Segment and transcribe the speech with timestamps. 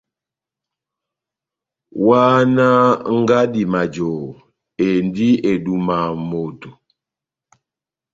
[2.03, 2.85] Ohahánaha
[3.19, 4.27] ngadi majohó,
[4.87, 6.69] endi edúmaha moto!